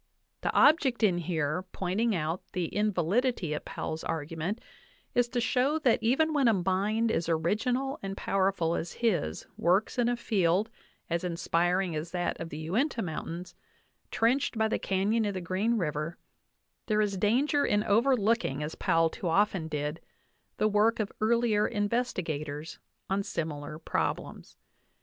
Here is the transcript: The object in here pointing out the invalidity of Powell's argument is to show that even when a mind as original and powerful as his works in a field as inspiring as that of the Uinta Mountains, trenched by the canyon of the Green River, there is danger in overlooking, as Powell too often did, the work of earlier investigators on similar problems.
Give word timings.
The 0.41 0.51
object 0.53 1.03
in 1.03 1.19
here 1.19 1.61
pointing 1.73 2.15
out 2.15 2.41
the 2.53 2.73
invalidity 2.75 3.53
of 3.53 3.65
Powell's 3.65 4.03
argument 4.03 4.59
is 5.13 5.29
to 5.29 5.39
show 5.39 5.77
that 5.77 6.01
even 6.01 6.33
when 6.33 6.47
a 6.47 6.55
mind 6.55 7.11
as 7.11 7.29
original 7.29 7.99
and 8.01 8.17
powerful 8.17 8.73
as 8.73 8.93
his 8.93 9.45
works 9.57 9.99
in 9.99 10.09
a 10.09 10.15
field 10.17 10.71
as 11.07 11.23
inspiring 11.23 11.95
as 11.95 12.09
that 12.13 12.39
of 12.39 12.49
the 12.49 12.57
Uinta 12.57 13.03
Mountains, 13.03 13.53
trenched 14.09 14.57
by 14.57 14.67
the 14.67 14.79
canyon 14.79 15.23
of 15.25 15.35
the 15.35 15.39
Green 15.39 15.77
River, 15.77 16.17
there 16.87 16.99
is 16.99 17.15
danger 17.15 17.63
in 17.63 17.83
overlooking, 17.83 18.63
as 18.63 18.73
Powell 18.73 19.07
too 19.11 19.27
often 19.27 19.67
did, 19.67 20.01
the 20.57 20.67
work 20.67 20.99
of 20.99 21.11
earlier 21.21 21.67
investigators 21.67 22.79
on 23.07 23.21
similar 23.21 23.77
problems. 23.77 24.57